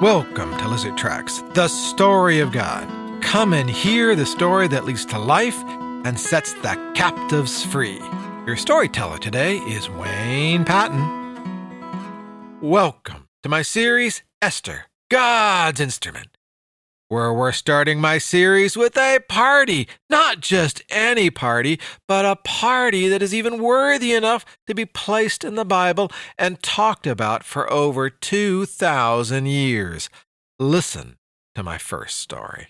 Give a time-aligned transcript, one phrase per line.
[0.00, 2.88] Welcome to Lizard Tracks, the story of God.
[3.22, 5.62] Come and hear the story that leads to life
[6.04, 8.00] and sets the captives free.
[8.44, 12.58] Your storyteller today is Wayne Patton.
[12.60, 16.33] Welcome to my series, Esther, God's Instrument
[17.14, 19.86] where we're starting my series with a party.
[20.10, 21.78] Not just any party,
[22.08, 26.60] but a party that is even worthy enough to be placed in the Bible and
[26.60, 30.10] talked about for over 2,000 years.
[30.58, 31.16] Listen
[31.54, 32.66] to my first story.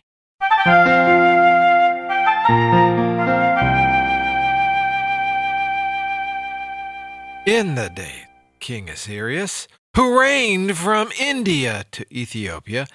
[7.46, 8.24] In the day,
[8.60, 12.86] King Ahasuerus, who reigned from India to Ethiopia,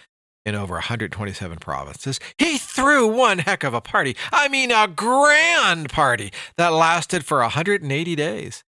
[0.49, 2.19] in over 127 provinces.
[2.37, 4.17] He threw one heck of a party.
[4.33, 8.63] I mean, a grand party that lasted for 180 days.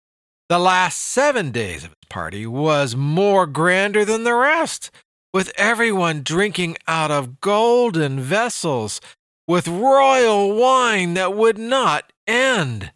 [0.49, 4.91] The last seven days of his party was more grander than the rest,
[5.33, 9.01] with everyone drinking out of golden vessels,
[9.47, 12.93] with royal wine that would not end.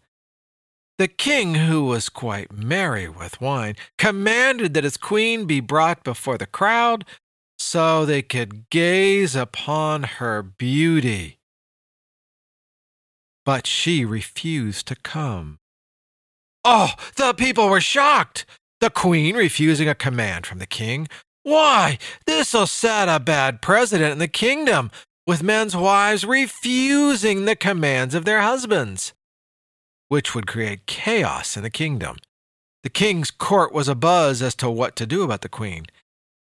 [0.99, 6.39] The king, who was quite merry with wine, commanded that his queen be brought before
[6.39, 7.05] the crowd
[7.63, 11.39] so they could gaze upon her beauty.
[13.45, 15.59] But she refused to come.
[16.65, 18.45] Oh, the people were shocked.
[18.81, 21.09] The queen refusing a command from the king.
[21.45, 24.91] Why, this'll set a bad precedent in the kingdom,
[25.27, 29.13] with men's wives refusing the commands of their husbands,
[30.09, 32.17] which would create chaos in the kingdom.
[32.83, 35.87] The king's court was abuzz as to what to do about the queen.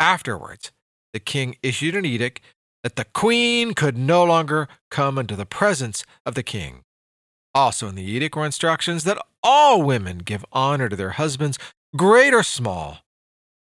[0.01, 0.71] Afterwards,
[1.13, 2.41] the king issued an edict
[2.83, 6.83] that the queen could no longer come into the presence of the king.
[7.55, 11.59] Also, in the edict were instructions that all women give honor to their husbands,
[11.97, 12.99] great or small,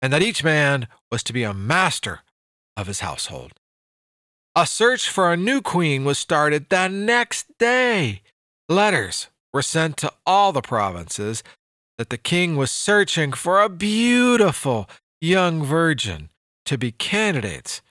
[0.02, 2.22] and that each man was to be a master
[2.75, 3.53] of his household.
[4.55, 8.22] A search for a new queen was started the next day.
[8.70, 11.43] Letters were sent to all the provinces
[11.98, 14.89] that the king was searching for a beautiful
[15.21, 16.30] young virgin
[16.65, 17.81] to be candidates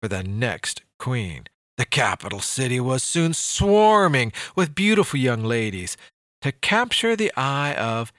[0.00, 1.44] for the next queen.
[1.76, 5.96] The capital city was soon swarming with beautiful young ladies
[6.42, 8.12] to capture the eye of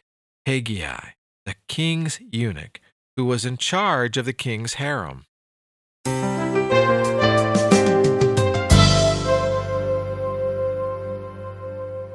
[0.47, 1.11] Hegai,
[1.45, 2.79] the king's eunuch,
[3.15, 5.25] who was in charge of the king's harem.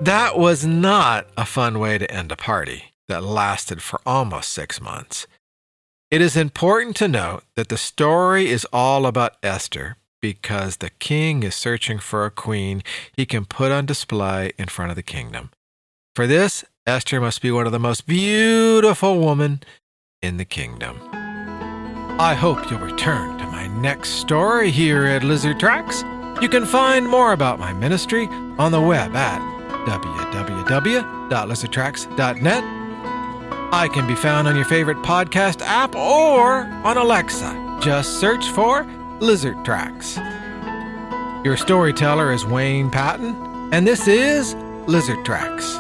[0.01, 4.81] That was not a fun way to end a party that lasted for almost six
[4.81, 5.27] months.
[6.11, 11.45] It is important to note that the story is all about Esther because the king
[11.45, 12.83] is searching for a queen
[13.17, 15.51] he can put on display in front of the kingdom.
[16.17, 19.61] For this, Esther must be one of the most beautiful women
[20.21, 20.99] in the kingdom.
[22.19, 26.03] I hope you'll return to my next story here at Lizard Tracks.
[26.43, 28.27] You can find more about my ministry
[28.59, 29.41] on the web at
[29.87, 32.80] www.lizardtracks.net
[33.73, 37.79] I can be found on your favorite podcast app or on Alexa.
[37.81, 38.83] Just search for
[39.21, 40.17] Lizard Tracks.
[41.45, 44.55] Your storyteller is Wayne Patton, and this is
[44.89, 45.79] Lizard Tracks.